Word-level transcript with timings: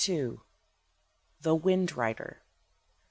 THE 1.41 1.53
WIND 1.55 1.91
RIDER. 1.95 2.41